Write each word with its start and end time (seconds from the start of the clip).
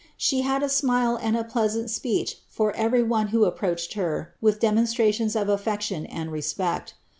She 0.17 0.41
had 0.41 0.63
a 0.63 0.67
smile 0.67 1.15
and 1.15 1.37
a 1.37 1.43
pleasant 1.43 1.91
speech 1.91 2.39
for 2.49 2.75
every 2.75 3.03
one 3.03 3.27
who 3.27 3.45
approached 3.45 3.93
her 3.93 4.33
with 4.41 4.59
demonslralions 4.59 5.35
of 5.39 5.47
atlection 5.47 6.07
and 6.09 6.31
respect. 6.31 6.95